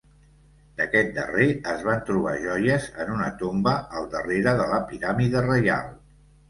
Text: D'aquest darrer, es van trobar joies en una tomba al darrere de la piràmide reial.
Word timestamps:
D'aquest 0.79 1.11
darrer, 1.17 1.47
es 1.75 1.85
van 1.89 2.01
trobar 2.09 2.33
joies 2.47 2.89
en 3.05 3.15
una 3.19 3.31
tomba 3.45 3.75
al 4.01 4.13
darrere 4.19 4.59
de 4.63 4.69
la 4.75 4.83
piràmide 4.93 5.51
reial. 5.55 5.99